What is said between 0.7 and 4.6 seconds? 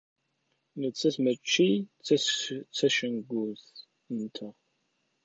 Nettat mačči d tacengut-nteɣ.